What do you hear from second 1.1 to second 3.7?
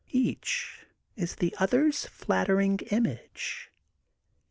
is the other's flattering image.